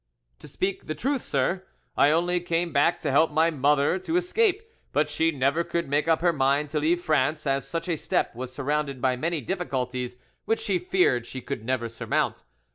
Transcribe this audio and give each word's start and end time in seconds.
"To 0.39 0.47
speak 0.47 0.87
the 0.87 0.95
truth, 0.95 1.21
sir, 1.21 1.63
I 1.95 2.09
only 2.09 2.39
came 2.39 2.73
back 2.73 3.01
to 3.01 3.11
help 3.11 3.29
my 3.29 3.51
mother 3.51 3.99
to 3.99 4.17
escape; 4.17 4.63
but 4.91 5.11
she 5.11 5.29
never 5.29 5.63
could 5.63 5.87
make 5.87 6.07
up 6.07 6.21
her 6.21 6.33
mind 6.33 6.71
to 6.71 6.79
leave 6.79 7.03
France, 7.03 7.45
as 7.45 7.67
such 7.67 7.87
a 7.87 7.97
step 7.97 8.33
was 8.35 8.51
surrounded 8.51 8.99
by 8.99 9.15
many 9.15 9.41
difficulties 9.41 10.17
which 10.45 10.59
she 10.59 10.79
feared 10.79 11.27
she 11.27 11.39
could 11.39 11.63
never 11.63 11.87
surmount. 11.87 12.41